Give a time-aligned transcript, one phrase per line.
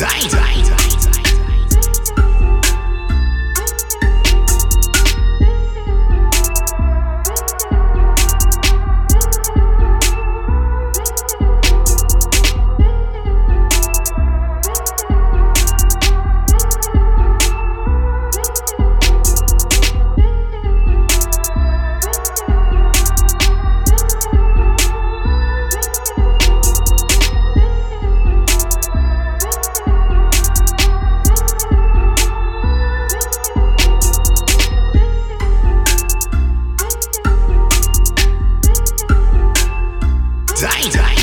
[0.00, 0.79] Dang, dang.
[40.60, 41.19] Dynamite.